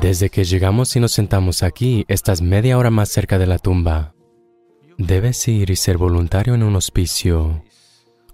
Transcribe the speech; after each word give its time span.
Desde 0.00 0.30
que 0.30 0.44
llegamos 0.44 0.94
y 0.96 1.00
nos 1.00 1.12
sentamos 1.12 1.62
aquí, 1.62 2.04
estás 2.08 2.42
media 2.42 2.78
hora 2.78 2.90
más 2.90 3.08
cerca 3.08 3.38
de 3.38 3.46
la 3.46 3.58
tumba. 3.58 4.14
Debes 4.98 5.46
ir 5.48 5.70
y 5.70 5.76
ser 5.76 5.96
voluntario 5.96 6.54
en 6.54 6.62
un 6.62 6.76
hospicio 6.76 7.62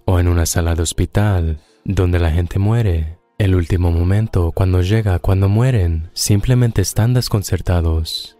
o 0.05 0.19
en 0.19 0.27
una 0.27 0.45
sala 0.45 0.75
de 0.75 0.83
hospital 0.83 1.59
donde 1.83 2.19
la 2.19 2.31
gente 2.31 2.59
muere. 2.59 3.19
El 3.37 3.55
último 3.55 3.91
momento, 3.91 4.51
cuando 4.51 4.81
llega, 4.81 5.19
cuando 5.19 5.49
mueren, 5.49 6.09
simplemente 6.13 6.81
están 6.81 7.13
desconcertados. 7.13 8.37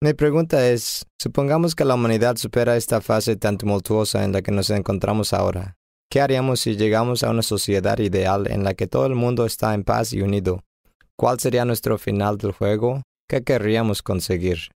Mi 0.00 0.12
pregunta 0.12 0.68
es, 0.68 1.06
supongamos 1.18 1.74
que 1.74 1.84
la 1.84 1.94
humanidad 1.94 2.36
supera 2.36 2.76
esta 2.76 3.00
fase 3.00 3.36
tan 3.36 3.56
tumultuosa 3.56 4.24
en 4.24 4.32
la 4.32 4.42
que 4.42 4.52
nos 4.52 4.68
encontramos 4.70 5.32
ahora. 5.32 5.76
¿Qué 6.10 6.20
haríamos 6.20 6.60
si 6.60 6.76
llegamos 6.76 7.22
a 7.22 7.30
una 7.30 7.42
sociedad 7.42 7.98
ideal 7.98 8.50
en 8.50 8.64
la 8.64 8.74
que 8.74 8.86
todo 8.86 9.06
el 9.06 9.14
mundo 9.14 9.46
está 9.46 9.74
en 9.74 9.84
paz 9.84 10.12
y 10.12 10.22
unido? 10.22 10.62
¿Cuál 11.16 11.40
sería 11.40 11.64
nuestro 11.64 11.98
final 11.98 12.38
del 12.38 12.52
juego? 12.52 13.02
¿Qué 13.28 13.42
querríamos 13.42 14.02
conseguir? 14.02 14.70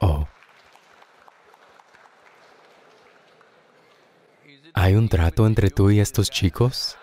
Oh. 0.00 0.26
¿Hay 4.74 4.94
un 4.94 5.08
trato 5.08 5.46
entre 5.46 5.70
tú 5.70 5.90
y 5.90 6.00
estos 6.00 6.30
chicos? 6.30 6.96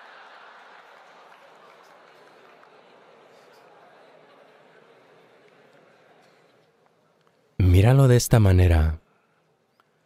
Míralo 7.58 8.08
de 8.08 8.18
esta 8.18 8.40
manera, 8.40 9.00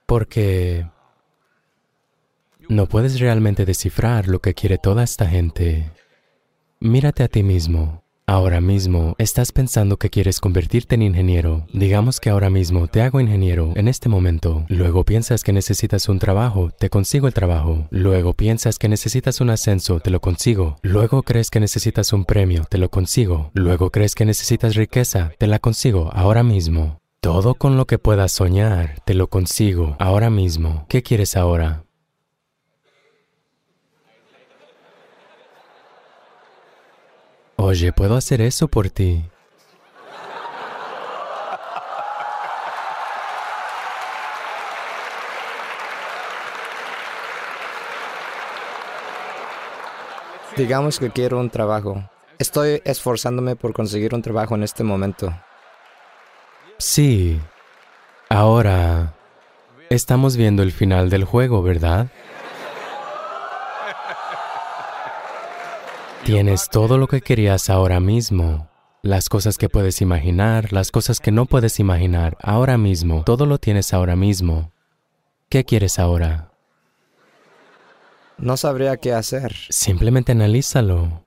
porque 0.06 0.86
no 2.70 2.88
puedes 2.88 3.20
realmente 3.20 3.66
descifrar 3.66 4.28
lo 4.28 4.40
que 4.40 4.54
quiere 4.54 4.78
toda 4.78 5.04
esta 5.04 5.28
gente. 5.28 5.92
Mírate 6.80 7.24
a 7.24 7.28
ti 7.28 7.44
mismo. 7.44 8.04
Ahora 8.26 8.62
mismo 8.62 9.16
estás 9.18 9.52
pensando 9.52 9.98
que 9.98 10.10
quieres 10.10 10.40
convertirte 10.40 10.96
en 10.96 11.02
ingeniero. 11.02 11.68
Digamos 11.74 12.22
que 12.22 12.30
ahora 12.30 12.50
mismo 12.50 12.88
te 12.88 13.02
hago 13.02 13.20
ingeniero 13.20 13.74
en 13.76 13.90
este 13.90 14.08
momento. 14.08 14.66
Luego 14.70 15.04
piensas 15.04 15.44
que 15.44 15.52
necesitas 15.52 16.08
un 16.08 16.20
trabajo, 16.20 16.72
te 16.72 16.90
consigo 16.90 17.28
el 17.28 17.34
trabajo. 17.34 17.86
Luego 17.92 18.34
piensas 18.34 18.80
que 18.80 18.88
necesitas 18.88 19.42
un 19.42 19.50
ascenso, 19.50 20.00
te 20.00 20.10
lo 20.10 20.22
consigo. 20.22 20.78
Luego 20.84 21.24
crees 21.24 21.50
que 21.50 21.60
necesitas 21.60 22.14
un 22.14 22.24
premio, 22.24 22.64
te 22.70 22.78
lo 22.78 22.90
consigo. 22.90 23.52
Luego 23.54 23.92
crees 23.92 24.16
que 24.16 24.24
necesitas 24.26 24.76
riqueza, 24.76 25.34
te 25.38 25.48
la 25.48 25.60
consigo 25.60 26.10
ahora 26.14 26.44
mismo. 26.44 27.03
Todo 27.24 27.56
con 27.56 27.78
lo 27.78 27.86
que 27.86 28.00
puedas 28.00 28.34
soñar, 28.34 29.00
te 29.06 29.14
lo 29.14 29.28
consigo 29.28 29.96
ahora 29.98 30.30
mismo. 30.30 30.86
¿Qué 30.90 31.04
quieres 31.04 31.38
ahora? 31.38 31.86
Oye, 37.56 37.94
¿puedo 37.94 38.18
hacer 38.18 38.42
eso 38.42 38.68
por 38.68 38.90
ti? 38.90 39.24
Digamos 50.58 51.00
que 51.00 51.10
quiero 51.10 51.40
un 51.40 51.50
trabajo. 51.50 52.04
Estoy 52.38 52.82
esforzándome 52.84 53.56
por 53.56 53.72
conseguir 53.72 54.14
un 54.14 54.22
trabajo 54.22 54.56
en 54.56 54.64
este 54.64 54.84
momento. 54.84 55.34
Sí. 56.84 57.40
Ahora, 58.28 59.14
estamos 59.90 60.36
viendo 60.36 60.64
el 60.64 60.74
final 60.74 61.10
del 61.10 61.24
juego, 61.24 61.64
¿verdad? 61.64 62.12
Tienes 66.26 66.68
todo 66.70 66.98
lo 66.98 67.08
que 67.08 67.22
querías 67.22 67.70
ahora 67.70 68.02
mismo. 68.02 68.68
Las 69.02 69.30
cosas 69.30 69.58
que 69.58 69.70
puedes 69.70 70.02
imaginar, 70.02 70.74
las 70.74 70.92
cosas 70.92 71.22
que 71.22 71.32
no 71.32 71.46
puedes 71.46 71.80
imaginar, 71.80 72.38
ahora 72.42 72.78
mismo. 72.78 73.24
Todo 73.24 73.46
lo 73.46 73.60
tienes 73.60 73.94
ahora 73.94 74.18
mismo. 74.18 74.74
¿Qué 75.48 75.64
quieres 75.64 76.00
ahora? 76.00 76.52
No 78.38 78.58
sabría 78.58 78.98
qué 78.98 79.14
hacer. 79.14 79.56
Simplemente 79.70 80.34
analízalo. 80.34 81.24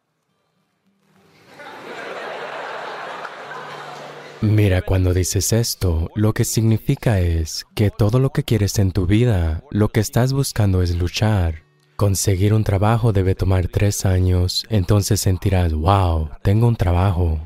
Mira, 4.47 4.81
cuando 4.81 5.13
dices 5.13 5.53
esto, 5.53 6.09
lo 6.15 6.33
que 6.33 6.45
significa 6.45 7.19
es 7.19 7.67
que 7.75 7.91
todo 7.91 8.21
lo 8.21 8.31
que 8.31 8.45
quieres 8.45 8.79
en 8.79 8.93
tu 8.93 9.05
vida, 9.05 9.65
lo 9.73 9.89
que 9.89 9.99
estás 9.99 10.33
buscando 10.33 10.83
es 10.83 10.97
luchar. 10.97 11.65
Conseguir 11.97 12.55
un 12.55 12.63
trabajo 12.63 13.13
debe 13.13 13.35
tomar 13.35 13.67
tres 13.67 14.07
años, 14.07 14.65
entonces 14.71 15.21
sentirás, 15.21 15.75
wow, 15.75 16.31
tengo 16.43 16.69
un 16.69 16.77
trabajo. 16.77 17.41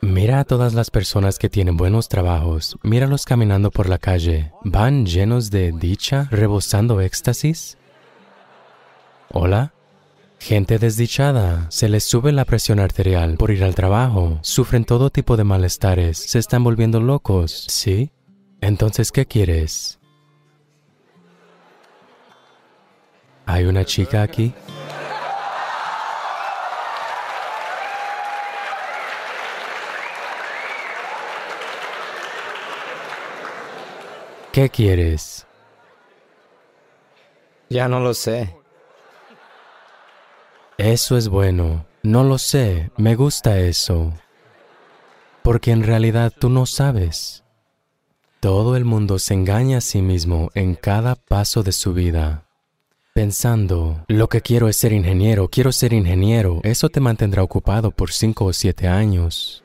Mira 0.00 0.38
a 0.38 0.44
todas 0.44 0.74
las 0.74 0.90
personas 0.90 1.40
que 1.40 1.50
tienen 1.50 1.76
buenos 1.76 2.08
trabajos, 2.08 2.78
míralos 2.84 3.24
caminando 3.24 3.72
por 3.72 3.88
la 3.88 3.98
calle, 3.98 4.52
van 4.62 5.06
llenos 5.06 5.50
de 5.50 5.72
dicha, 5.72 6.28
rebosando 6.30 7.00
éxtasis. 7.00 7.76
Hola. 9.32 9.72
Gente 10.40 10.78
desdichada, 10.78 11.66
se 11.68 11.88
les 11.88 12.04
sube 12.04 12.32
la 12.32 12.44
presión 12.44 12.78
arterial 12.78 13.36
por 13.36 13.50
ir 13.50 13.64
al 13.64 13.74
trabajo, 13.74 14.38
sufren 14.42 14.84
todo 14.84 15.10
tipo 15.10 15.36
de 15.36 15.44
malestares, 15.44 16.16
se 16.16 16.38
están 16.38 16.64
volviendo 16.64 17.00
locos, 17.00 17.66
¿sí? 17.68 18.12
Entonces, 18.60 19.12
¿qué 19.12 19.26
quieres? 19.26 19.98
¿Hay 23.46 23.64
una 23.64 23.84
chica 23.84 24.22
aquí? 24.22 24.54
¿Qué 34.52 34.70
quieres? 34.70 35.46
Ya 37.68 37.86
no 37.86 38.00
lo 38.00 38.14
sé. 38.14 38.54
Eso 40.78 41.16
es 41.16 41.28
bueno. 41.28 41.84
No 42.02 42.24
lo 42.24 42.38
sé. 42.38 42.90
Me 42.96 43.14
gusta 43.14 43.58
eso. 43.58 44.14
Porque 45.42 45.72
en 45.72 45.82
realidad 45.82 46.32
tú 46.36 46.48
no 46.48 46.64
sabes. 46.64 47.44
Todo 48.40 48.76
el 48.76 48.84
mundo 48.84 49.18
se 49.18 49.34
engaña 49.34 49.78
a 49.78 49.82
sí 49.82 50.00
mismo 50.00 50.50
en 50.54 50.74
cada 50.74 51.16
paso 51.16 51.62
de 51.62 51.72
su 51.72 51.92
vida 51.92 52.48
pensando, 53.18 54.04
lo 54.06 54.28
que 54.28 54.42
quiero 54.42 54.68
es 54.68 54.76
ser 54.76 54.92
ingeniero, 54.92 55.48
quiero 55.48 55.72
ser 55.72 55.92
ingeniero, 55.92 56.60
eso 56.62 56.88
te 56.88 57.00
mantendrá 57.00 57.42
ocupado 57.42 57.90
por 57.90 58.12
cinco 58.12 58.44
o 58.44 58.52
siete 58.52 58.86
años. 58.86 59.64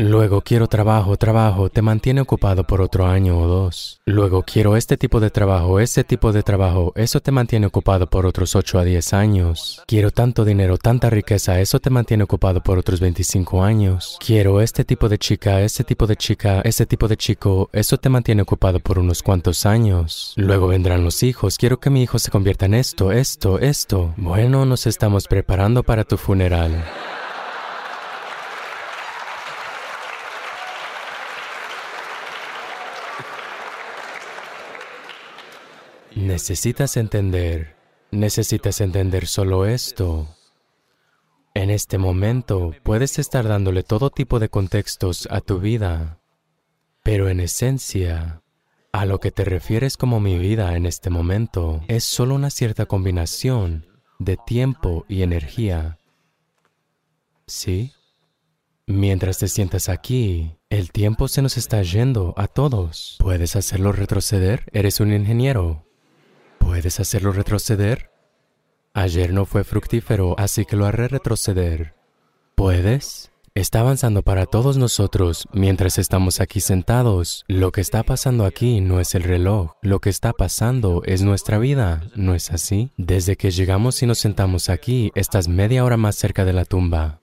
Luego 0.00 0.40
quiero 0.40 0.66
trabajo, 0.66 1.18
trabajo, 1.18 1.68
te 1.68 1.82
mantiene 1.82 2.22
ocupado 2.22 2.64
por 2.64 2.80
otro 2.80 3.06
año 3.06 3.38
o 3.38 3.46
dos. 3.46 4.00
Luego 4.06 4.42
quiero 4.44 4.74
este 4.74 4.96
tipo 4.96 5.20
de 5.20 5.28
trabajo, 5.28 5.78
ese 5.78 6.04
tipo 6.04 6.32
de 6.32 6.42
trabajo, 6.42 6.94
eso 6.96 7.20
te 7.20 7.30
mantiene 7.30 7.66
ocupado 7.66 8.06
por 8.06 8.24
otros 8.24 8.56
8 8.56 8.78
a 8.78 8.84
10 8.84 9.12
años. 9.12 9.82
Quiero 9.86 10.10
tanto 10.10 10.46
dinero, 10.46 10.78
tanta 10.78 11.10
riqueza, 11.10 11.60
eso 11.60 11.80
te 11.80 11.90
mantiene 11.90 12.24
ocupado 12.24 12.62
por 12.62 12.78
otros 12.78 12.98
25 12.98 13.62
años. 13.62 14.16
Quiero 14.24 14.62
este 14.62 14.86
tipo 14.86 15.06
de 15.10 15.18
chica, 15.18 15.60
ese 15.60 15.84
tipo 15.84 16.06
de 16.06 16.16
chica, 16.16 16.62
ese 16.62 16.86
tipo 16.86 17.06
de 17.06 17.18
chico, 17.18 17.68
eso 17.70 17.98
te 17.98 18.08
mantiene 18.08 18.40
ocupado 18.40 18.80
por 18.80 18.98
unos 18.98 19.22
cuantos 19.22 19.66
años. 19.66 20.32
Luego 20.36 20.68
vendrán 20.68 21.04
los 21.04 21.22
hijos, 21.22 21.58
quiero 21.58 21.78
que 21.78 21.90
mi 21.90 22.02
hijo 22.02 22.18
se 22.18 22.30
convierta 22.30 22.64
en 22.64 22.72
esto, 22.72 23.12
esto, 23.12 23.58
esto. 23.58 24.14
Bueno, 24.16 24.64
nos 24.64 24.86
estamos 24.86 25.28
preparando 25.28 25.82
para 25.82 26.04
tu 26.04 26.16
funeral. 26.16 26.82
Necesitas 36.20 36.98
entender, 36.98 37.76
necesitas 38.10 38.82
entender 38.82 39.26
solo 39.26 39.64
esto. 39.64 40.28
En 41.54 41.70
este 41.70 41.96
momento 41.96 42.74
puedes 42.82 43.18
estar 43.18 43.48
dándole 43.48 43.82
todo 43.82 44.10
tipo 44.10 44.38
de 44.38 44.50
contextos 44.50 45.26
a 45.30 45.40
tu 45.40 45.60
vida, 45.60 46.20
pero 47.02 47.30
en 47.30 47.40
esencia, 47.40 48.42
a 48.92 49.06
lo 49.06 49.18
que 49.18 49.30
te 49.30 49.44
refieres 49.44 49.96
como 49.96 50.20
mi 50.20 50.38
vida 50.38 50.76
en 50.76 50.84
este 50.84 51.08
momento 51.08 51.80
es 51.88 52.04
solo 52.04 52.34
una 52.34 52.50
cierta 52.50 52.84
combinación 52.84 53.86
de 54.18 54.36
tiempo 54.36 55.06
y 55.08 55.22
energía. 55.22 55.98
¿Sí? 57.46 57.92
Mientras 58.86 59.38
te 59.38 59.48
sientas 59.48 59.88
aquí, 59.88 60.58
el 60.68 60.92
tiempo 60.92 61.28
se 61.28 61.40
nos 61.40 61.56
está 61.56 61.82
yendo 61.82 62.34
a 62.36 62.46
todos. 62.46 63.16
¿Puedes 63.20 63.56
hacerlo 63.56 63.92
retroceder? 63.92 64.68
Eres 64.72 65.00
un 65.00 65.14
ingeniero. 65.14 65.86
¿Puedes 66.70 67.00
hacerlo 67.00 67.32
retroceder? 67.32 68.12
Ayer 68.94 69.32
no 69.32 69.44
fue 69.44 69.64
fructífero, 69.64 70.36
así 70.38 70.64
que 70.64 70.76
lo 70.76 70.86
haré 70.86 71.08
retroceder. 71.08 71.96
¿Puedes? 72.54 73.32
está 73.56 73.80
avanzando 73.80 74.22
para 74.22 74.46
todos 74.46 74.76
nosotros 74.76 75.48
mientras 75.52 75.98
estamos 75.98 76.40
aquí 76.40 76.60
sentados. 76.60 77.44
Lo 77.48 77.72
que 77.72 77.80
está 77.80 78.04
pasando 78.04 78.44
aquí 78.44 78.80
no 78.80 79.00
es 79.00 79.16
el 79.16 79.24
reloj, 79.24 79.72
lo 79.82 79.98
que 79.98 80.10
está 80.10 80.32
pasando 80.32 81.02
es 81.06 81.22
nuestra 81.22 81.58
vida, 81.58 82.08
¿no 82.14 82.36
es 82.36 82.52
así? 82.52 82.92
Desde 82.96 83.34
que 83.34 83.50
llegamos 83.50 84.00
y 84.04 84.06
nos 84.06 84.18
sentamos 84.18 84.68
aquí, 84.68 85.10
estás 85.16 85.48
media 85.48 85.84
hora 85.84 85.96
más 85.96 86.14
cerca 86.14 86.44
de 86.44 86.52
la 86.52 86.64
tumba. 86.64 87.20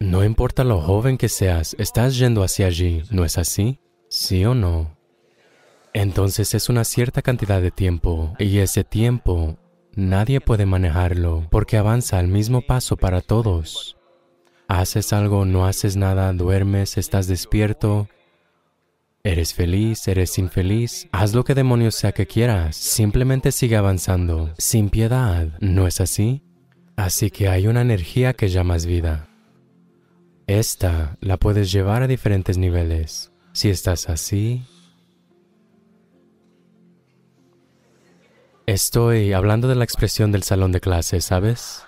No 0.00 0.24
importa 0.24 0.64
lo 0.64 0.80
joven 0.80 1.18
que 1.18 1.28
seas, 1.28 1.76
estás 1.78 2.16
yendo 2.16 2.42
hacia 2.42 2.66
allí, 2.66 3.02
¿no 3.10 3.26
es 3.26 3.36
así? 3.36 3.78
¿Sí 4.08 4.42
o 4.46 4.54
no? 4.54 5.01
Entonces 5.94 6.54
es 6.54 6.68
una 6.68 6.84
cierta 6.84 7.20
cantidad 7.22 7.60
de 7.60 7.70
tiempo, 7.70 8.34
y 8.38 8.58
ese 8.58 8.82
tiempo 8.82 9.58
nadie 9.94 10.40
puede 10.40 10.64
manejarlo 10.64 11.46
porque 11.50 11.76
avanza 11.76 12.18
al 12.18 12.28
mismo 12.28 12.62
paso 12.62 12.96
para 12.96 13.20
todos. 13.20 13.96
Haces 14.68 15.12
algo, 15.12 15.44
no 15.44 15.66
haces 15.66 15.96
nada, 15.96 16.32
duermes, 16.32 16.96
estás 16.96 17.26
despierto, 17.26 18.08
eres 19.22 19.52
feliz, 19.52 20.08
eres 20.08 20.38
infeliz, 20.38 21.08
haz 21.12 21.34
lo 21.34 21.44
que 21.44 21.54
demonios 21.54 21.94
sea 21.94 22.12
que 22.12 22.26
quieras, 22.26 22.74
simplemente 22.76 23.52
sigue 23.52 23.76
avanzando, 23.76 24.54
sin 24.56 24.88
piedad, 24.88 25.48
¿no 25.60 25.86
es 25.86 26.00
así? 26.00 26.42
Así 26.96 27.30
que 27.30 27.48
hay 27.48 27.66
una 27.66 27.82
energía 27.82 28.32
que 28.32 28.48
llamas 28.48 28.86
vida. 28.86 29.28
Esta 30.46 31.16
la 31.20 31.36
puedes 31.36 31.70
llevar 31.70 32.02
a 32.02 32.06
diferentes 32.06 32.58
niveles. 32.58 33.32
Si 33.52 33.68
estás 33.70 34.08
así, 34.08 34.64
Estoy 38.66 39.32
hablando 39.32 39.66
de 39.66 39.74
la 39.74 39.82
expresión 39.82 40.30
del 40.30 40.44
salón 40.44 40.70
de 40.70 40.80
clases, 40.80 41.24
¿sabes? 41.24 41.84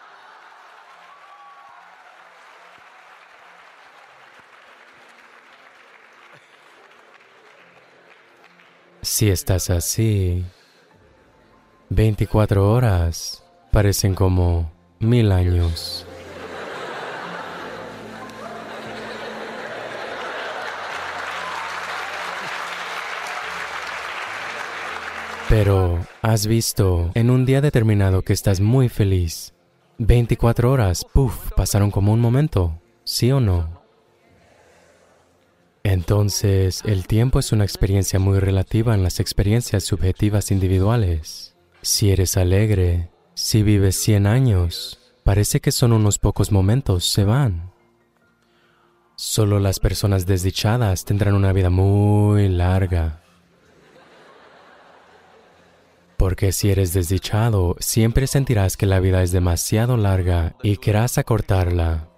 Si 9.03 9.31
estás 9.31 9.71
así, 9.71 10.45
24 11.91 12.69
horas 12.73 13.45
parecen 13.71 14.17
como 14.17 14.73
mil 14.99 15.31
años. 15.31 16.05
Pero 25.57 26.05
has 26.21 26.49
visto 26.49 27.13
en 27.15 27.31
un 27.31 27.47
día 27.47 27.61
determinado 27.61 28.23
que 28.23 28.33
estás 28.33 28.59
muy 28.59 28.89
feliz. 28.89 29.55
24 29.99 30.69
horas, 30.69 31.07
puff, 31.15 31.53
pasaron 31.55 31.93
como 31.93 32.13
un 32.13 32.19
momento, 32.19 32.83
¿sí 33.05 33.31
o 33.31 33.39
no? 33.39 33.81
Entonces, 35.85 36.83
el 36.85 37.07
tiempo 37.07 37.39
es 37.39 37.53
una 37.53 37.63
experiencia 37.63 38.19
muy 38.19 38.41
relativa 38.41 38.97
en 38.97 39.05
las 39.05 39.21
experiencias 39.21 39.85
subjetivas 39.85 40.51
individuales. 40.51 41.55
Si 41.83 42.11
eres 42.11 42.37
alegre, 42.37 43.11
si 43.35 43.63
vives 43.63 43.95
100 43.95 44.27
años, 44.27 44.99
parece 45.23 45.61
que 45.61 45.71
son 45.71 45.93
unos 45.93 46.19
pocos 46.19 46.51
momentos, 46.51 47.09
se 47.09 47.23
van. 47.23 47.71
Solo 49.15 49.61
las 49.61 49.79
personas 49.79 50.27
desdichadas 50.27 51.05
tendrán 51.05 51.37
una 51.37 51.53
vida 51.53 51.71
muy 51.71 52.49
larga. 52.49 53.24
Porque 56.25 56.53
si 56.53 56.71
eres 56.71 56.95
desdichado, 56.95 57.77
siempre 57.81 58.27
sentirás 58.27 58.79
que 58.79 58.87
la 58.87 58.99
vida 58.99 59.23
es 59.23 59.31
demasiado 59.31 59.99
larga 59.99 60.57
y 60.63 60.79
querrás 60.79 61.19
acortarla. 61.19 62.09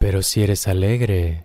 Pero 0.00 0.22
si 0.22 0.42
eres 0.42 0.66
alegre, 0.66 1.44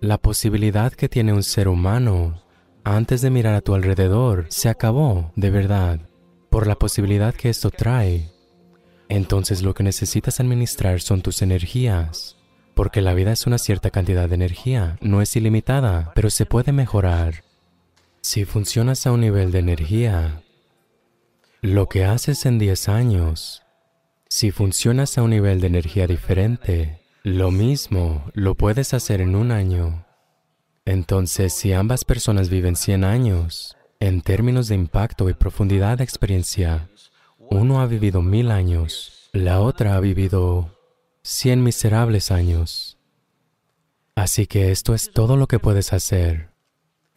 la 0.00 0.16
posibilidad 0.16 0.90
que 0.90 1.10
tiene 1.10 1.34
un 1.34 1.42
ser 1.42 1.68
humano 1.68 2.42
antes 2.82 3.20
de 3.20 3.28
mirar 3.28 3.56
a 3.56 3.60
tu 3.60 3.74
alrededor 3.74 4.46
se 4.48 4.70
acabó, 4.70 5.32
de 5.36 5.50
verdad, 5.50 6.00
por 6.48 6.66
la 6.66 6.76
posibilidad 6.76 7.34
que 7.34 7.50
esto 7.50 7.70
trae. 7.70 8.30
Entonces 9.10 9.60
lo 9.60 9.74
que 9.74 9.82
necesitas 9.82 10.40
administrar 10.40 11.02
son 11.02 11.20
tus 11.20 11.42
energías, 11.42 12.38
porque 12.74 13.02
la 13.02 13.12
vida 13.12 13.32
es 13.32 13.46
una 13.46 13.58
cierta 13.58 13.90
cantidad 13.90 14.30
de 14.30 14.36
energía, 14.36 14.96
no 15.02 15.20
es 15.20 15.36
ilimitada, 15.36 16.10
pero 16.14 16.30
se 16.30 16.46
puede 16.46 16.72
mejorar. 16.72 17.44
Si 18.22 18.46
funcionas 18.46 19.06
a 19.06 19.12
un 19.12 19.20
nivel 19.20 19.52
de 19.52 19.58
energía, 19.58 20.42
lo 21.62 21.88
que 21.88 22.04
haces 22.04 22.46
en 22.46 22.58
10 22.58 22.88
años, 22.88 23.62
si 24.28 24.50
funcionas 24.50 25.18
a 25.18 25.22
un 25.22 25.30
nivel 25.30 25.60
de 25.60 25.66
energía 25.66 26.06
diferente, 26.06 27.00
lo 27.22 27.50
mismo 27.50 28.30
lo 28.32 28.54
puedes 28.54 28.94
hacer 28.94 29.20
en 29.20 29.34
un 29.34 29.52
año. 29.52 30.06
Entonces, 30.86 31.52
si 31.52 31.72
ambas 31.72 32.04
personas 32.04 32.48
viven 32.48 32.76
100 32.76 33.04
años, 33.04 33.76
en 34.00 34.22
términos 34.22 34.68
de 34.68 34.76
impacto 34.76 35.28
y 35.28 35.34
profundidad 35.34 35.98
de 35.98 36.04
experiencia, 36.04 36.88
uno 37.38 37.80
ha 37.80 37.86
vivido 37.86 38.22
mil 38.22 38.50
años, 38.50 39.28
la 39.32 39.60
otra 39.60 39.96
ha 39.96 40.00
vivido 40.00 40.78
100 41.22 41.62
miserables 41.62 42.30
años. 42.30 42.96
Así 44.14 44.46
que 44.46 44.70
esto 44.70 44.94
es 44.94 45.12
todo 45.12 45.36
lo 45.36 45.46
que 45.46 45.58
puedes 45.58 45.92
hacer. 45.92 46.49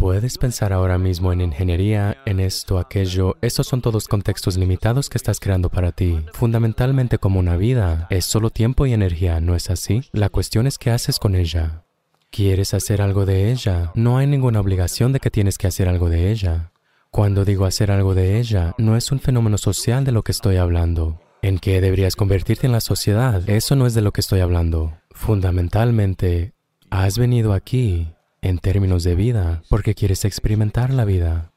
Puedes 0.03 0.37
pensar 0.37 0.73
ahora 0.73 0.97
mismo 0.97 1.31
en 1.31 1.39
ingeniería, 1.39 2.17
en 2.25 2.41
esto, 2.41 2.77
aquello. 2.77 3.37
Estos 3.39 3.67
son 3.67 3.81
todos 3.81 4.09
contextos 4.09 4.57
limitados 4.57 5.07
que 5.07 5.17
estás 5.17 5.39
creando 5.39 5.69
para 5.69 5.93
ti. 5.93 6.19
Fundamentalmente 6.33 7.19
como 7.19 7.39
una 7.39 7.55
vida, 7.55 8.07
es 8.09 8.25
solo 8.25 8.49
tiempo 8.49 8.85
y 8.85 8.91
energía, 8.91 9.39
¿no 9.39 9.55
es 9.55 9.69
así? 9.69 10.01
La 10.11 10.27
cuestión 10.27 10.67
es 10.67 10.77
qué 10.77 10.91
haces 10.91 11.19
con 11.19 11.35
ella. 11.35 11.85
¿Quieres 12.31 12.73
hacer 12.73 13.01
algo 13.01 13.25
de 13.25 13.49
ella? 13.49 13.93
No 13.95 14.17
hay 14.17 14.27
ninguna 14.27 14.59
obligación 14.59 15.13
de 15.13 15.21
que 15.21 15.31
tienes 15.31 15.57
que 15.57 15.67
hacer 15.67 15.87
algo 15.87 16.09
de 16.09 16.31
ella. 16.31 16.73
Cuando 17.09 17.45
digo 17.45 17.63
hacer 17.63 17.89
algo 17.89 18.13
de 18.13 18.41
ella, 18.41 18.73
no 18.77 18.97
es 18.97 19.09
un 19.09 19.21
fenómeno 19.21 19.57
social 19.57 20.03
de 20.03 20.11
lo 20.11 20.23
que 20.23 20.33
estoy 20.33 20.57
hablando. 20.57 21.21
En 21.41 21.59
qué 21.59 21.79
deberías 21.79 22.17
convertirte 22.17 22.65
en 22.65 22.73
la 22.73 22.81
sociedad, 22.81 23.49
eso 23.49 23.77
no 23.77 23.87
es 23.87 23.93
de 23.93 24.01
lo 24.01 24.11
que 24.11 24.19
estoy 24.19 24.41
hablando. 24.41 24.97
Fundamentalmente, 25.11 26.51
has 26.89 27.17
venido 27.17 27.53
aquí 27.53 28.09
en 28.43 28.59
términos 28.59 29.03
de 29.03 29.15
vida 29.15 29.63
porque 29.69 29.95
quieres 29.95 30.25
experimentar 30.25 30.93
la 30.93 31.05
vida. 31.05 31.53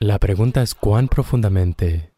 La 0.00 0.18
pregunta 0.18 0.60
es 0.60 0.74
cuán 0.74 1.08
profundamente. 1.08 2.12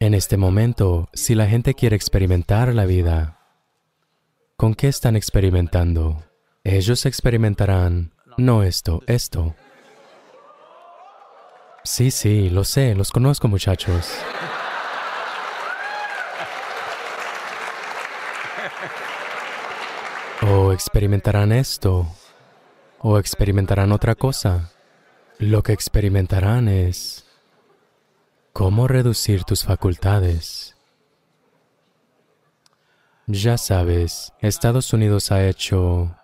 En 0.00 0.14
este 0.14 0.36
momento, 0.36 1.08
si 1.14 1.34
la 1.34 1.46
gente 1.46 1.74
quiere 1.74 1.96
experimentar 1.96 2.74
la 2.74 2.86
vida, 2.86 3.38
¿con 4.56 4.74
qué 4.74 4.88
están 4.88 5.16
experimentando? 5.16 6.24
Ellos 6.64 7.06
experimentarán, 7.06 8.12
no 8.36 8.64
esto, 8.64 9.02
esto. 9.06 9.54
Sí, 11.84 12.10
sí, 12.10 12.50
lo 12.50 12.64
sé, 12.64 12.94
los 12.94 13.10
conozco 13.10 13.48
muchachos. 13.48 14.18
O 20.42 20.72
experimentarán 20.72 21.52
esto, 21.52 22.06
o 23.00 23.18
experimentarán 23.18 23.92
otra 23.92 24.14
cosa. 24.14 24.70
Lo 25.38 25.62
que 25.62 25.72
experimentarán 25.72 26.68
es 26.68 27.24
cómo 28.52 28.88
reducir 28.88 29.44
tus 29.44 29.64
facultades. 29.64 30.76
Ya 33.26 33.58
sabes, 33.58 34.32
Estados 34.40 34.92
Unidos 34.92 35.30
ha 35.30 35.46
hecho 35.46 36.16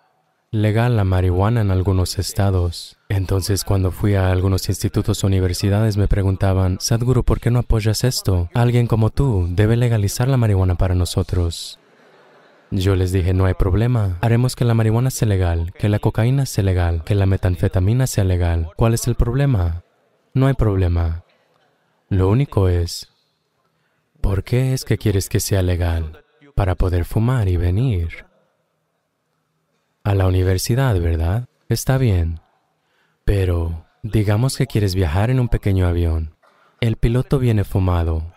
legal 0.51 0.95
la 0.95 1.03
marihuana 1.03 1.61
en 1.61 1.71
algunos 1.71 2.17
estados. 2.17 2.97
Entonces 3.09 3.63
cuando 3.63 3.91
fui 3.91 4.15
a 4.15 4.31
algunos 4.31 4.67
institutos 4.69 5.23
o 5.23 5.27
universidades 5.27 5.97
me 5.97 6.07
preguntaban, 6.07 6.77
Sadhguru, 6.79 7.23
¿por 7.23 7.39
qué 7.39 7.51
no 7.51 7.59
apoyas 7.59 8.03
esto? 8.03 8.49
Alguien 8.53 8.87
como 8.87 9.11
tú 9.11 9.47
debe 9.49 9.77
legalizar 9.77 10.27
la 10.27 10.37
marihuana 10.37 10.75
para 10.75 10.95
nosotros. 10.95 11.79
Yo 12.75 12.95
les 12.97 13.13
dije, 13.13 13.33
no 13.33 13.45
hay 13.45 13.53
problema. 13.53 14.17
Haremos 14.21 14.55
que 14.55 14.65
la 14.65 14.73
marihuana 14.73 15.09
sea 15.09 15.27
legal, 15.27 15.71
que 15.79 15.87
la 15.87 15.99
cocaína 15.99 16.45
sea 16.45 16.63
legal, 16.63 17.03
que 17.05 17.15
la 17.15 17.25
metanfetamina 17.25 18.05
sea 18.05 18.25
legal. 18.25 18.71
¿Cuál 18.75 18.93
es 18.93 19.07
el 19.07 19.15
problema? 19.15 19.83
No 20.33 20.47
hay 20.47 20.55
problema. 20.55 21.23
Lo 22.09 22.27
único 22.27 22.67
es, 22.67 23.13
¿por 24.19 24.43
qué 24.43 24.73
es 24.73 24.83
que 24.83 24.97
quieres 24.97 25.29
que 25.29 25.39
sea 25.39 25.61
legal? 25.61 26.23
Para 26.53 26.75
poder 26.75 27.05
fumar 27.05 27.47
y 27.47 27.55
venir. 27.55 28.25
A 30.03 30.13
la 30.13 30.27
universidad, 30.27 30.99
¿verdad? 30.99 31.47
Está 31.69 31.97
bien. 31.97 32.41
Pero, 33.23 33.85
digamos 34.03 34.57
que 34.57 34.67
quieres 34.67 34.95
viajar 34.95 35.29
en 35.29 35.39
un 35.39 35.47
pequeño 35.47 35.87
avión. 35.87 36.35
El 36.81 36.97
piloto 36.97 37.39
viene 37.39 37.63
fumado. 37.63 38.33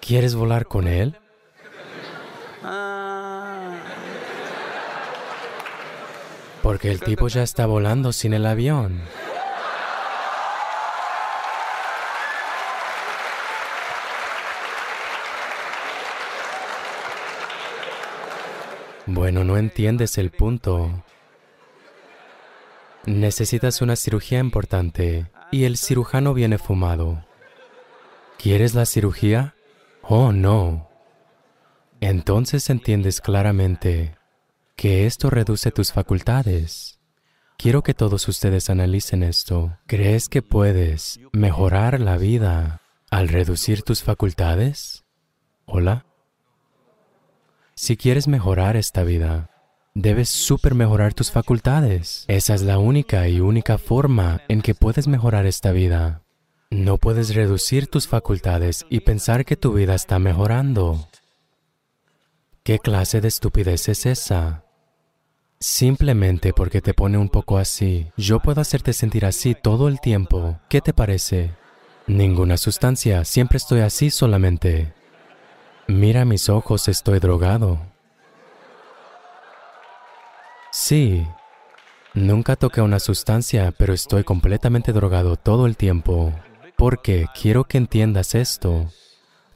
¿Quieres 0.00 0.34
volar 0.34 0.66
con 0.66 0.88
él? 0.88 1.16
Porque 6.68 6.90
el 6.90 7.00
tipo 7.00 7.28
ya 7.28 7.42
está 7.42 7.64
volando 7.64 8.12
sin 8.12 8.34
el 8.34 8.44
avión. 8.44 9.00
Bueno, 19.06 19.44
no 19.44 19.56
entiendes 19.56 20.18
el 20.18 20.30
punto. 20.30 21.02
Necesitas 23.06 23.80
una 23.80 23.96
cirugía 23.96 24.38
importante 24.38 25.30
y 25.50 25.64
el 25.64 25.78
cirujano 25.78 26.34
viene 26.34 26.58
fumado. 26.58 27.24
¿Quieres 28.36 28.74
la 28.74 28.84
cirugía? 28.84 29.54
Oh, 30.02 30.32
no. 30.32 30.86
Entonces 32.02 32.68
entiendes 32.68 33.22
claramente 33.22 34.17
que 34.78 35.06
esto 35.06 35.28
reduce 35.28 35.72
tus 35.72 35.90
facultades. 35.90 37.00
Quiero 37.56 37.82
que 37.82 37.94
todos 37.94 38.28
ustedes 38.28 38.70
analicen 38.70 39.24
esto. 39.24 39.76
¿Crees 39.88 40.28
que 40.28 40.40
puedes 40.40 41.18
mejorar 41.32 41.98
la 41.98 42.16
vida 42.16 42.80
al 43.10 43.26
reducir 43.26 43.82
tus 43.82 44.04
facultades? 44.04 45.02
Hola. 45.66 46.06
Si 47.74 47.96
quieres 47.96 48.28
mejorar 48.28 48.76
esta 48.76 49.02
vida, 49.02 49.50
debes 49.94 50.28
super 50.28 50.76
mejorar 50.76 51.12
tus 51.12 51.32
facultades. 51.32 52.24
Esa 52.28 52.54
es 52.54 52.62
la 52.62 52.78
única 52.78 53.28
y 53.28 53.40
única 53.40 53.78
forma 53.78 54.42
en 54.46 54.62
que 54.62 54.76
puedes 54.76 55.08
mejorar 55.08 55.44
esta 55.46 55.72
vida. 55.72 56.22
No 56.70 56.98
puedes 56.98 57.34
reducir 57.34 57.88
tus 57.88 58.06
facultades 58.06 58.86
y 58.88 59.00
pensar 59.00 59.44
que 59.44 59.56
tu 59.56 59.72
vida 59.72 59.96
está 59.96 60.20
mejorando. 60.20 61.08
¿Qué 62.62 62.78
clase 62.78 63.20
de 63.20 63.26
estupidez 63.26 63.88
es 63.88 64.06
esa? 64.06 64.67
Simplemente 65.60 66.52
porque 66.52 66.80
te 66.80 66.94
pone 66.94 67.18
un 67.18 67.28
poco 67.28 67.58
así. 67.58 68.06
Yo 68.16 68.38
puedo 68.38 68.60
hacerte 68.60 68.92
sentir 68.92 69.26
así 69.26 69.56
todo 69.60 69.88
el 69.88 70.00
tiempo. 70.00 70.60
¿Qué 70.68 70.80
te 70.80 70.92
parece? 70.92 71.50
Ninguna 72.06 72.56
sustancia, 72.56 73.24
siempre 73.24 73.58
estoy 73.58 73.80
así 73.80 74.10
solamente. 74.10 74.92
Mira 75.88 76.24
mis 76.24 76.48
ojos, 76.48 76.86
estoy 76.86 77.18
drogado. 77.18 77.80
Sí, 80.70 81.26
nunca 82.14 82.54
toqué 82.54 82.80
una 82.80 83.00
sustancia, 83.00 83.72
pero 83.76 83.92
estoy 83.92 84.22
completamente 84.22 84.92
drogado 84.92 85.36
todo 85.36 85.66
el 85.66 85.76
tiempo. 85.76 86.32
Porque 86.76 87.26
quiero 87.34 87.64
que 87.64 87.78
entiendas 87.78 88.36
esto. 88.36 88.92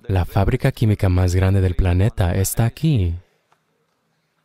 La 0.09 0.25
fábrica 0.25 0.73
química 0.73 1.09
más 1.09 1.37
grande 1.37 1.61
del 1.61 1.76
planeta 1.76 2.35
está 2.35 2.64
aquí. 2.64 3.14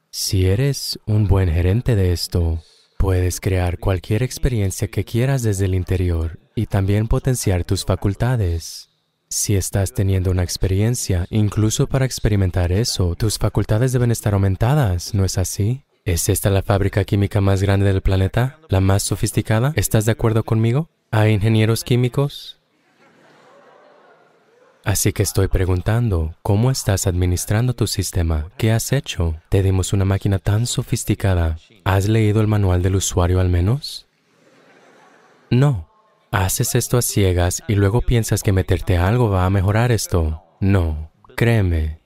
Si 0.09 0.45
eres 0.45 0.99
un 1.05 1.27
buen 1.27 1.49
gerente 1.49 1.95
de 1.95 2.13
esto, 2.13 2.63
puedes 2.97 3.39
crear 3.39 3.77
cualquier 3.77 4.23
experiencia 4.23 4.87
que 4.87 5.03
quieras 5.03 5.43
desde 5.43 5.65
el 5.65 5.75
interior 5.75 6.39
y 6.55 6.67
también 6.67 7.07
potenciar 7.07 7.65
tus 7.65 7.85
facultades. 7.85 8.89
Si 9.29 9.55
estás 9.55 9.93
teniendo 9.93 10.31
una 10.31 10.43
experiencia, 10.43 11.27
incluso 11.29 11.87
para 11.87 12.05
experimentar 12.05 12.71
eso, 12.71 13.15
tus 13.15 13.37
facultades 13.37 13.91
deben 13.91 14.11
estar 14.11 14.33
aumentadas, 14.33 15.13
¿no 15.13 15.25
es 15.25 15.37
así? 15.37 15.83
¿Es 16.05 16.29
esta 16.29 16.49
la 16.49 16.63
fábrica 16.63 17.03
química 17.03 17.41
más 17.41 17.61
grande 17.61 17.87
del 17.87 18.01
planeta? 18.01 18.59
¿La 18.69 18.79
más 18.79 19.03
sofisticada? 19.03 19.73
¿Estás 19.75 20.05
de 20.05 20.13
acuerdo 20.13 20.43
conmigo? 20.43 20.89
¿Hay 21.11 21.33
ingenieros 21.33 21.83
químicos? 21.83 22.56
Así 24.87 25.11
que 25.11 25.21
estoy 25.21 25.49
preguntando, 25.49 26.33
¿cómo 26.41 26.71
estás 26.71 27.07
administrando 27.07 27.73
tu 27.73 27.87
sistema? 27.87 28.47
¿Qué 28.57 28.71
has 28.71 28.93
hecho? 28.93 29.35
Te 29.49 29.61
dimos 29.61 29.91
una 29.91 30.05
máquina 30.05 30.39
tan 30.39 30.65
sofisticada. 30.65 31.57
¿Has 31.83 32.07
leído 32.07 32.39
el 32.39 32.47
manual 32.47 32.81
del 32.81 32.95
usuario 32.95 33.41
al 33.41 33.49
menos? 33.49 34.07
No. 35.51 35.89
Haces 36.31 36.73
esto 36.73 36.97
a 36.97 37.01
ciegas 37.01 37.63
y 37.67 37.75
luego 37.75 37.99
piensas 37.99 38.43
que 38.43 38.53
meterte 38.53 38.95
algo 38.95 39.29
va 39.29 39.45
a 39.45 39.49
mejorar 39.49 39.91
esto. 39.91 40.41
No, 40.61 41.11
créeme. 41.35 41.99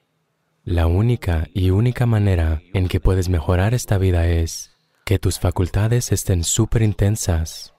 La 0.63 0.88
única 0.88 1.50
y 1.53 1.69
única 1.69 2.07
manera 2.07 2.63
en 2.73 2.88
que 2.88 3.00
puedes 3.00 3.29
mejorar 3.29 3.75
esta 3.75 4.00
vida 4.00 4.27
es 4.27 4.71
que 5.05 5.19
tus 5.19 5.38
facultades 5.38 6.11
estén 6.11 6.43
súper 6.43 6.81
intensas. 6.81 7.70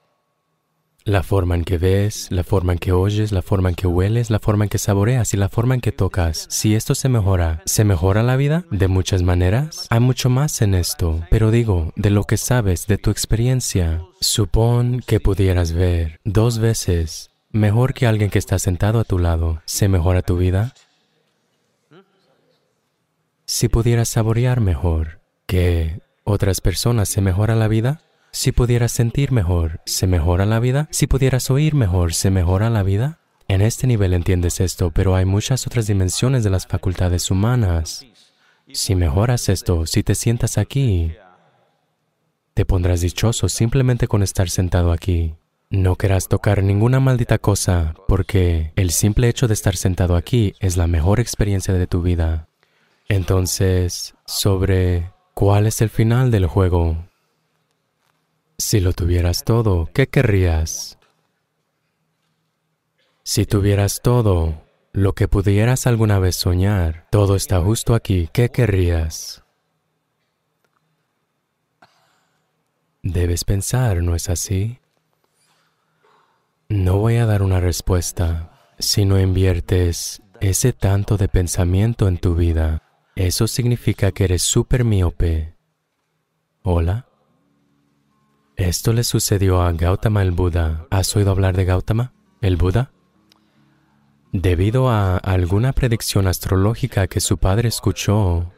La 1.05 1.21
forma 1.21 1.55
en 1.55 1.65
que 1.65 1.77
ves, 1.77 2.27
la 2.29 2.45
forma 2.45 2.71
en 2.71 2.79
que 2.79 2.93
oyes, 2.93 3.33
la 3.33 3.41
forma 3.41 3.67
en 3.67 3.75
que 3.75 3.87
hueles, 3.87 4.29
la 4.29 4.39
forma 4.39 4.63
en 4.63 4.69
que 4.69 4.77
saboreas 4.77 5.33
y 5.33 5.37
la 5.37 5.49
forma 5.49 5.75
en 5.75 5.81
que 5.81 5.91
tocas. 5.91 6.45
Si 6.49 6.75
esto 6.75 6.95
se 6.95 7.09
mejora, 7.09 7.61
¿se 7.65 7.83
mejora 7.83 8.23
la 8.23 8.37
vida? 8.37 8.63
De 8.71 8.87
muchas 8.87 9.21
maneras. 9.21 9.85
Hay 9.89 9.99
mucho 9.99 10.29
más 10.29 10.61
en 10.61 10.73
esto, 10.73 11.19
pero 11.29 11.51
digo, 11.51 11.91
de 11.97 12.09
lo 12.09 12.23
que 12.23 12.37
sabes, 12.37 12.87
de 12.87 12.97
tu 12.97 13.11
experiencia. 13.11 14.01
Supón 14.21 15.01
que 15.05 15.19
pudieras 15.19 15.73
ver 15.73 16.21
dos 16.23 16.59
veces 16.59 17.31
mejor 17.51 17.93
que 17.93 18.07
alguien 18.07 18.29
que 18.29 18.39
está 18.39 18.57
sentado 18.57 19.01
a 19.01 19.03
tu 19.03 19.19
lado. 19.19 19.61
¿Se 19.65 19.89
mejora 19.89 20.21
tu 20.21 20.37
vida? 20.37 20.73
Si 23.45 23.67
pudieras 23.67 24.07
saborear 24.07 24.61
mejor 24.61 25.19
que 25.47 25.99
otras 26.23 26.61
personas, 26.61 27.09
¿se 27.09 27.19
mejora 27.19 27.55
la 27.55 27.67
vida? 27.67 28.01
Si 28.35 28.51
pudieras 28.51 28.91
sentir 28.91 29.31
mejor, 29.31 29.79
¿se 29.85 30.07
mejora 30.07 30.47
la 30.47 30.59
vida? 30.59 30.87
Si 30.89 31.05
pudieras 31.05 31.51
oír 31.51 31.75
mejor, 31.75 32.15
¿se 32.15 32.31
mejora 32.31 32.71
la 32.71 32.81
vida? 32.81 33.19
En 33.47 33.61
este 33.61 33.85
nivel 33.85 34.11
entiendes 34.11 34.59
esto, 34.59 34.89
pero 34.89 35.15
hay 35.15 35.23
muchas 35.23 35.67
otras 35.67 35.85
dimensiones 35.85 36.43
de 36.43 36.49
las 36.49 36.65
facultades 36.65 37.29
humanas. 37.29 38.03
Si 38.71 38.95
mejoras 38.95 39.49
esto, 39.49 39.85
si 39.85 40.01
te 40.01 40.15
sientas 40.15 40.57
aquí, 40.57 41.13
te 42.55 42.65
pondrás 42.65 43.01
dichoso 43.01 43.49
simplemente 43.49 44.07
con 44.07 44.23
estar 44.23 44.49
sentado 44.49 44.91
aquí. 44.91 45.35
No 45.69 45.95
querrás 45.95 46.27
tocar 46.27 46.63
ninguna 46.63 46.99
maldita 46.99 47.37
cosa, 47.37 47.93
porque 48.07 48.73
el 48.75 48.89
simple 48.89 49.29
hecho 49.29 49.47
de 49.47 49.53
estar 49.53 49.75
sentado 49.75 50.15
aquí 50.15 50.55
es 50.59 50.75
la 50.75 50.87
mejor 50.87 51.19
experiencia 51.19 51.75
de 51.75 51.85
tu 51.85 52.01
vida. 52.01 52.47
Entonces, 53.07 54.15
sobre 54.25 55.11
cuál 55.35 55.67
es 55.67 55.81
el 55.81 55.89
final 55.89 56.31
del 56.31 56.47
juego, 56.47 56.97
si 58.63 58.79
lo 58.79 58.93
tuvieras 58.93 59.43
todo, 59.43 59.89
¿qué 59.93 60.07
querrías? 60.07 60.97
Si 63.23 63.45
tuvieras 63.45 64.01
todo, 64.01 64.63
lo 64.93 65.13
que 65.13 65.27
pudieras 65.27 65.85
alguna 65.85 66.19
vez 66.19 66.35
soñar, 66.35 67.07
todo 67.11 67.35
está 67.35 67.59
justo 67.59 67.93
aquí, 67.93 68.29
¿qué 68.31 68.49
querrías? 68.49 69.43
Debes 73.01 73.43
pensar, 73.43 74.01
¿no 74.01 74.15
es 74.15 74.29
así? 74.29 74.79
No 76.69 76.97
voy 76.97 77.17
a 77.17 77.25
dar 77.25 77.43
una 77.43 77.59
respuesta 77.59 78.73
si 78.79 79.03
no 79.05 79.19
inviertes 79.19 80.21
ese 80.39 80.73
tanto 80.73 81.17
de 81.17 81.27
pensamiento 81.27 82.07
en 82.07 82.17
tu 82.17 82.35
vida. 82.35 82.81
Eso 83.15 83.47
significa 83.47 84.11
que 84.11 84.23
eres 84.23 84.41
súper 84.41 84.83
miope. 84.85 85.55
¿Hola? 86.61 87.07
Esto 88.63 88.93
le 88.93 89.03
sucedió 89.03 89.61
a 89.61 89.73
Gautama 89.73 90.21
el 90.21 90.31
Buda. 90.31 90.87
¿Has 90.89 91.13
oído 91.17 91.31
hablar 91.31 91.57
de 91.57 91.65
Gautama, 91.65 92.13
el 92.39 92.55
Buda? 92.55 92.93
Debido 94.31 94.89
a 94.89 95.17
alguna 95.17 95.73
predicción 95.73 96.27
astrológica 96.27 97.07
que 97.07 97.19
su 97.19 97.37
padre 97.37 97.67
escuchó, 97.67 98.53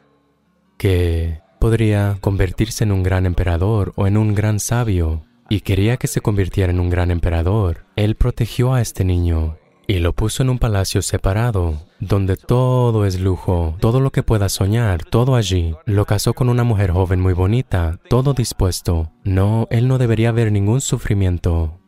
que 0.78 1.40
podría 1.58 2.18
convertirse 2.20 2.84
en 2.84 2.92
un 2.92 3.02
gran 3.02 3.26
emperador 3.26 3.94
o 3.96 4.06
en 4.06 4.16
un 4.16 4.36
gran 4.36 4.60
sabio, 4.60 5.24
y 5.48 5.62
quería 5.62 5.96
que 5.96 6.06
se 6.06 6.20
convirtiera 6.20 6.72
en 6.72 6.78
un 6.78 6.88
gran 6.88 7.10
emperador, 7.10 7.84
él 7.96 8.14
protegió 8.14 8.74
a 8.74 8.82
este 8.82 9.04
niño 9.04 9.58
y 9.88 9.98
lo 10.00 10.12
puso 10.12 10.42
en 10.42 10.50
un 10.50 10.58
palacio 10.58 11.00
separado, 11.02 11.86
donde 12.00 12.36
todo 12.36 13.04
es 13.04 13.20
lujo, 13.20 13.76
todo 13.80 14.00
lo 14.00 14.10
que 14.10 14.22
pueda 14.22 14.48
soñar, 14.48 15.04
todo 15.04 15.36
allí. 15.36 15.74
Lo 15.84 16.04
casó 16.04 16.34
con 16.34 16.48
una 16.48 16.64
mujer 16.64 16.90
joven 16.90 17.20
muy 17.20 17.32
bonita, 17.32 17.98
todo 18.08 18.34
dispuesto. 18.34 19.12
No, 19.22 19.68
él 19.70 19.86
no 19.86 19.98
debería 19.98 20.32
ver 20.32 20.50
ningún 20.50 20.80
sufrimiento. 20.80 21.78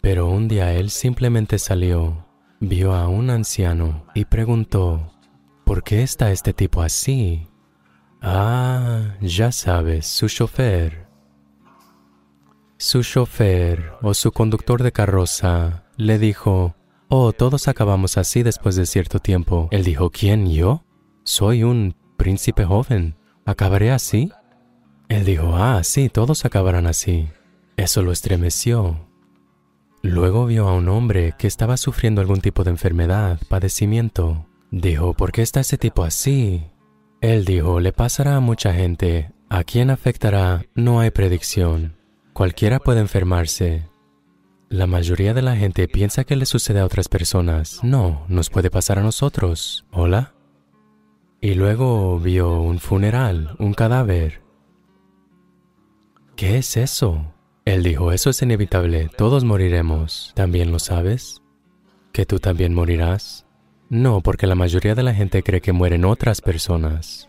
Pero 0.00 0.28
un 0.28 0.48
día 0.48 0.72
él 0.72 0.90
simplemente 0.90 1.58
salió, 1.58 2.26
vio 2.60 2.94
a 2.94 3.08
un 3.08 3.30
anciano 3.30 4.06
y 4.14 4.24
preguntó, 4.24 5.12
¿por 5.64 5.82
qué 5.84 6.02
está 6.02 6.32
este 6.32 6.52
tipo 6.52 6.82
así? 6.82 7.48
Ah, 8.20 9.14
ya 9.20 9.52
sabes, 9.52 10.06
su 10.06 10.28
chofer. 10.28 11.06
Su 12.78 13.02
chofer 13.02 13.92
o 14.02 14.14
su 14.14 14.32
conductor 14.32 14.82
de 14.82 14.92
carroza 14.92 15.84
le 15.96 16.18
dijo, 16.18 16.74
Oh, 17.08 17.32
todos 17.32 17.68
acabamos 17.68 18.18
así 18.18 18.42
después 18.42 18.74
de 18.74 18.86
cierto 18.86 19.20
tiempo. 19.20 19.68
Él 19.70 19.84
dijo, 19.84 20.10
¿quién 20.10 20.50
yo? 20.50 20.84
Soy 21.24 21.62
un 21.62 21.94
príncipe 22.16 22.64
joven. 22.64 23.16
¿Acabaré 23.44 23.92
así? 23.92 24.32
Él 25.08 25.24
dijo, 25.24 25.54
ah, 25.56 25.82
sí, 25.84 26.08
todos 26.08 26.44
acabarán 26.44 26.86
así. 26.86 27.28
Eso 27.76 28.02
lo 28.02 28.10
estremeció. 28.10 29.06
Luego 30.02 30.46
vio 30.46 30.68
a 30.68 30.74
un 30.74 30.88
hombre 30.88 31.34
que 31.38 31.46
estaba 31.46 31.76
sufriendo 31.76 32.20
algún 32.20 32.40
tipo 32.40 32.64
de 32.64 32.70
enfermedad, 32.70 33.38
padecimiento. 33.48 34.46
Dijo, 34.70 35.14
¿por 35.14 35.30
qué 35.30 35.42
está 35.42 35.60
ese 35.60 35.78
tipo 35.78 36.02
así? 36.02 36.64
Él 37.20 37.44
dijo, 37.44 37.80
le 37.80 37.92
pasará 37.92 38.36
a 38.36 38.40
mucha 38.40 38.72
gente. 38.72 39.30
¿A 39.48 39.62
quién 39.62 39.90
afectará? 39.90 40.64
No 40.74 40.98
hay 41.00 41.10
predicción. 41.10 41.96
Cualquiera 42.32 42.80
puede 42.80 43.00
enfermarse. 43.00 43.88
La 44.68 44.88
mayoría 44.88 45.32
de 45.32 45.42
la 45.42 45.54
gente 45.54 45.86
piensa 45.86 46.24
que 46.24 46.34
le 46.34 46.44
sucede 46.44 46.80
a 46.80 46.84
otras 46.84 47.08
personas. 47.08 47.78
No, 47.84 48.24
nos 48.28 48.50
puede 48.50 48.68
pasar 48.68 48.98
a 48.98 49.02
nosotros. 49.02 49.86
¿Hola? 49.92 50.34
Y 51.40 51.54
luego 51.54 52.18
vio 52.18 52.60
un 52.60 52.80
funeral, 52.80 53.54
un 53.60 53.74
cadáver. 53.74 54.42
¿Qué 56.34 56.58
es 56.58 56.76
eso? 56.76 57.32
Él 57.64 57.84
dijo, 57.84 58.10
eso 58.10 58.30
es 58.30 58.42
inevitable, 58.42 59.08
todos 59.16 59.44
moriremos. 59.44 60.32
¿También 60.34 60.72
lo 60.72 60.80
sabes? 60.80 61.42
¿Que 62.12 62.26
tú 62.26 62.40
también 62.40 62.74
morirás? 62.74 63.46
No, 63.88 64.20
porque 64.20 64.48
la 64.48 64.56
mayoría 64.56 64.96
de 64.96 65.04
la 65.04 65.14
gente 65.14 65.44
cree 65.44 65.60
que 65.60 65.72
mueren 65.72 66.04
otras 66.04 66.40
personas. 66.40 67.28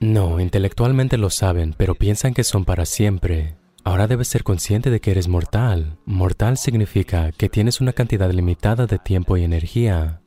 No, 0.00 0.40
intelectualmente 0.40 1.18
lo 1.18 1.28
saben, 1.28 1.74
pero 1.76 1.94
piensan 1.94 2.32
que 2.32 2.44
son 2.44 2.64
para 2.64 2.86
siempre. 2.86 3.56
Ahora 3.84 4.06
debes 4.06 4.28
ser 4.28 4.44
consciente 4.44 4.90
de 4.90 5.00
que 5.00 5.10
eres 5.10 5.28
mortal. 5.28 5.98
Mortal 6.04 6.58
significa 6.58 7.32
que 7.32 7.48
tienes 7.48 7.80
una 7.80 7.92
cantidad 7.92 8.30
limitada 8.30 8.86
de 8.86 8.98
tiempo 8.98 9.36
y 9.36 9.44
energía. 9.44 10.20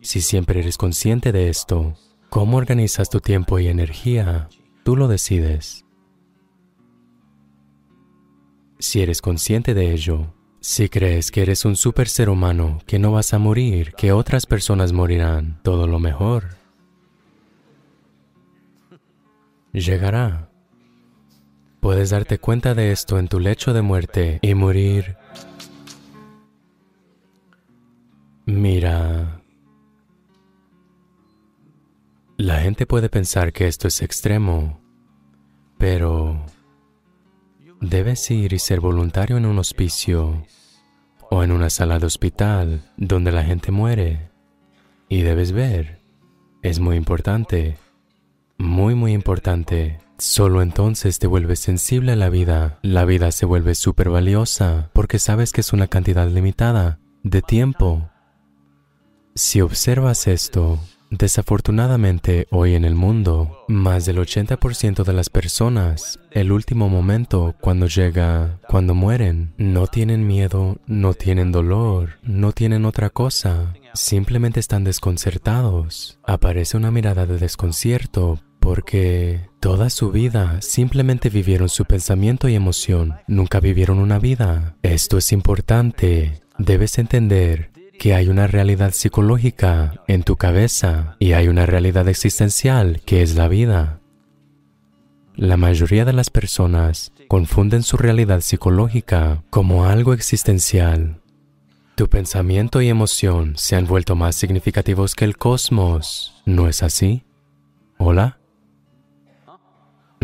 Si 0.00 0.20
siempre 0.20 0.60
eres 0.60 0.76
consciente 0.76 1.32
de 1.32 1.48
esto, 1.48 1.94
¿cómo 2.28 2.56
organizas 2.56 3.08
tu 3.08 3.20
tiempo 3.20 3.58
y 3.58 3.68
energía? 3.68 4.48
Tú 4.84 4.96
lo 4.96 5.08
decides. 5.08 5.84
Si 8.78 9.00
eres 9.00 9.22
consciente 9.22 9.72
de 9.72 9.92
ello, 9.92 10.34
si 10.60 10.88
crees 10.88 11.30
que 11.30 11.42
eres 11.42 11.64
un 11.64 11.76
super 11.76 12.08
ser 12.08 12.28
humano, 12.28 12.78
que 12.86 12.98
no 12.98 13.12
vas 13.12 13.34
a 13.34 13.38
morir, 13.38 13.94
que 13.96 14.12
otras 14.12 14.46
personas 14.46 14.92
morirán, 14.92 15.60
todo 15.62 15.86
lo 15.86 15.98
mejor. 15.98 16.56
Llegará. 19.72 20.53
Puedes 21.84 22.08
darte 22.08 22.38
cuenta 22.38 22.74
de 22.74 22.92
esto 22.92 23.18
en 23.18 23.28
tu 23.28 23.38
lecho 23.38 23.74
de 23.74 23.82
muerte 23.82 24.38
y 24.40 24.54
morir. 24.54 25.18
Mira. 28.46 29.42
La 32.38 32.60
gente 32.60 32.86
puede 32.86 33.10
pensar 33.10 33.52
que 33.52 33.66
esto 33.66 33.88
es 33.88 34.00
extremo, 34.00 34.80
pero 35.76 36.46
Debes 37.82 38.30
ir 38.30 38.54
y 38.54 38.58
ser 38.58 38.80
voluntario 38.80 39.36
en 39.36 39.44
un 39.44 39.58
hospicio 39.58 40.46
o 41.28 41.42
en 41.42 41.52
una 41.52 41.68
sala 41.68 41.98
de 41.98 42.06
hospital 42.06 42.80
donde 42.96 43.30
la 43.30 43.44
gente 43.44 43.72
muere. 43.72 44.30
Y 45.10 45.20
debes 45.20 45.52
ver. 45.52 46.00
Es 46.62 46.80
muy 46.80 46.96
importante. 46.96 47.76
Muy, 48.56 48.94
muy 48.94 49.12
importante. 49.12 49.98
Solo 50.18 50.62
entonces 50.62 51.18
te 51.18 51.26
vuelves 51.26 51.58
sensible 51.58 52.12
a 52.12 52.16
la 52.16 52.30
vida. 52.30 52.78
La 52.82 53.04
vida 53.04 53.32
se 53.32 53.46
vuelve 53.46 53.74
súper 53.74 54.10
valiosa 54.10 54.90
porque 54.92 55.18
sabes 55.18 55.52
que 55.52 55.60
es 55.60 55.72
una 55.72 55.88
cantidad 55.88 56.28
limitada 56.28 57.00
de 57.22 57.42
tiempo. 57.42 58.10
Si 59.34 59.60
observas 59.60 60.28
esto, 60.28 60.78
Desafortunadamente, 61.10 62.48
hoy 62.50 62.74
en 62.74 62.84
el 62.84 62.96
mundo, 62.96 63.64
más 63.68 64.04
del 64.04 64.18
80% 64.18 65.04
de 65.04 65.12
las 65.12 65.30
personas, 65.30 66.18
el 66.32 66.50
último 66.50 66.88
momento 66.88 67.54
cuando 67.60 67.86
llega, 67.86 68.58
cuando 68.68 68.94
mueren, 68.94 69.54
no 69.56 69.86
tienen 69.86 70.26
miedo, 70.26 70.78
no 70.86 71.14
tienen 71.14 71.52
dolor, 71.52 72.18
no 72.22 72.50
tienen 72.50 72.84
otra 72.84 73.10
cosa, 73.10 73.74
simplemente 73.92 74.58
están 74.58 74.82
desconcertados. 74.82 76.18
Aparece 76.24 76.76
una 76.76 76.90
mirada 76.90 77.26
de 77.26 77.38
desconcierto 77.38 78.40
porque 78.64 79.50
toda 79.60 79.90
su 79.90 80.10
vida 80.10 80.62
simplemente 80.62 81.28
vivieron 81.28 81.68
su 81.68 81.84
pensamiento 81.84 82.48
y 82.48 82.54
emoción, 82.54 83.16
nunca 83.26 83.60
vivieron 83.60 83.98
una 83.98 84.18
vida. 84.18 84.76
Esto 84.82 85.18
es 85.18 85.32
importante. 85.32 86.40
Debes 86.56 86.96
entender 86.96 87.70
que 87.98 88.14
hay 88.14 88.28
una 88.28 88.46
realidad 88.46 88.92
psicológica 88.92 90.02
en 90.08 90.22
tu 90.22 90.36
cabeza 90.36 91.16
y 91.18 91.32
hay 91.32 91.48
una 91.48 91.66
realidad 91.66 92.08
existencial 92.08 93.02
que 93.04 93.20
es 93.22 93.34
la 93.34 93.48
vida. 93.48 94.00
La 95.36 95.58
mayoría 95.58 96.06
de 96.06 96.14
las 96.14 96.30
personas 96.30 97.12
confunden 97.28 97.82
su 97.82 97.98
realidad 97.98 98.40
psicológica 98.40 99.44
como 99.50 99.84
algo 99.84 100.14
existencial. 100.14 101.20
Tu 101.96 102.08
pensamiento 102.08 102.80
y 102.80 102.88
emoción 102.88 103.52
se 103.56 103.76
han 103.76 103.86
vuelto 103.86 104.16
más 104.16 104.36
significativos 104.36 105.14
que 105.14 105.26
el 105.26 105.36
cosmos, 105.36 106.42
¿no 106.46 106.66
es 106.66 106.82
así? 106.82 107.24
¿Hola? 107.98 108.38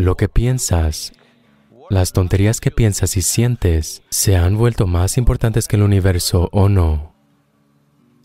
Lo 0.00 0.16
que 0.16 0.30
piensas, 0.30 1.12
las 1.90 2.14
tonterías 2.14 2.58
que 2.60 2.70
piensas 2.70 3.18
y 3.18 3.22
sientes 3.22 4.02
se 4.08 4.34
han 4.34 4.56
vuelto 4.56 4.86
más 4.86 5.18
importantes 5.18 5.68
que 5.68 5.76
el 5.76 5.82
universo 5.82 6.48
o 6.52 6.70
no. 6.70 7.14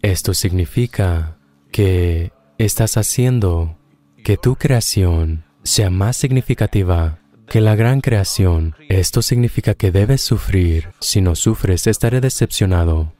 Esto 0.01 0.33
significa 0.33 1.37
que 1.73 2.31
estás 2.57 2.95
haciendo 2.95 3.77
que 4.23 4.37
tu 4.37 4.55
creación 4.55 5.43
sea 5.63 5.89
más 5.89 6.15
significativa 6.15 7.19
que 7.45 7.59
la 7.59 7.75
gran 7.75 7.99
creación. 7.99 8.75
Esto 8.87 9.21
significa 9.21 9.73
que 9.73 9.91
debes 9.91 10.21
sufrir. 10.21 10.91
Si 11.01 11.19
no 11.19 11.35
sufres, 11.35 11.87
estaré 11.87 12.21
decepcionado. 12.21 13.13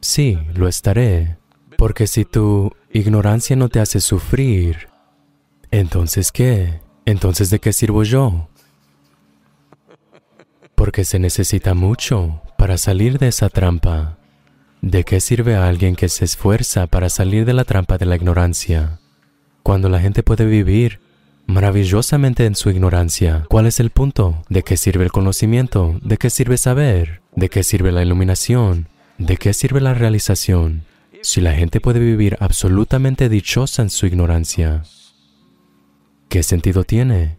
Sí, 0.00 0.38
lo 0.54 0.68
estaré. 0.68 1.36
Porque 1.76 2.06
si 2.06 2.24
tu 2.24 2.72
ignorancia 2.94 3.56
no 3.56 3.68
te 3.68 3.78
hace 3.78 4.00
sufrir, 4.00 4.88
entonces 5.70 6.32
¿qué? 6.32 6.81
Entonces 7.04 7.50
¿de 7.50 7.58
qué 7.58 7.72
sirvo 7.72 8.04
yo? 8.04 8.48
Porque 10.74 11.04
se 11.04 11.18
necesita 11.18 11.74
mucho 11.74 12.42
para 12.56 12.78
salir 12.78 13.18
de 13.18 13.28
esa 13.28 13.48
trampa. 13.48 14.18
¿De 14.80 15.04
qué 15.04 15.20
sirve 15.20 15.54
a 15.56 15.68
alguien 15.68 15.94
que 15.96 16.08
se 16.08 16.24
esfuerza 16.24 16.86
para 16.86 17.08
salir 17.08 17.44
de 17.44 17.52
la 17.52 17.64
trampa 17.64 17.98
de 17.98 18.06
la 18.06 18.16
ignorancia? 18.16 18.98
Cuando 19.62 19.88
la 19.88 20.00
gente 20.00 20.22
puede 20.22 20.44
vivir 20.44 21.00
maravillosamente 21.46 22.46
en 22.46 22.54
su 22.54 22.70
ignorancia, 22.70 23.46
¿cuál 23.48 23.66
es 23.66 23.80
el 23.80 23.90
punto? 23.90 24.42
¿De 24.48 24.62
qué 24.62 24.76
sirve 24.76 25.04
el 25.04 25.12
conocimiento? 25.12 25.98
¿De 26.02 26.16
qué 26.16 26.30
sirve 26.30 26.56
saber? 26.56 27.20
¿De 27.34 27.48
qué 27.48 27.62
sirve 27.62 27.92
la 27.92 28.02
iluminación? 28.02 28.88
¿De 29.18 29.36
qué 29.36 29.52
sirve 29.52 29.80
la 29.80 29.94
realización? 29.94 30.84
Si 31.22 31.40
la 31.40 31.52
gente 31.52 31.80
puede 31.80 32.00
vivir 32.00 32.36
absolutamente 32.40 33.28
dichosa 33.28 33.82
en 33.82 33.90
su 33.90 34.06
ignorancia, 34.06 34.82
¿qué 36.32 36.42
sentido 36.42 36.84
tiene? 36.84 37.36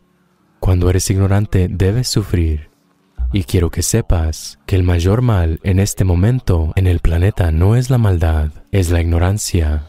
Cuando 0.59 0.87
eres 0.87 1.09
ignorante 1.09 1.67
debes 1.67 2.07
sufrir. 2.07 2.69
Y 3.31 3.45
quiero 3.45 3.71
que 3.71 3.81
sepas 3.81 4.59
que 4.67 4.75
el 4.75 4.83
mayor 4.83 5.23
mal 5.23 5.59
en 5.63 5.79
este 5.79 6.03
momento 6.03 6.73
en 6.75 6.85
el 6.85 6.99
planeta 6.99 7.51
no 7.51 7.75
es 7.75 7.89
la 7.89 7.97
maldad, 7.97 8.51
es 8.71 8.91
la 8.91 9.01
ignorancia. 9.01 9.87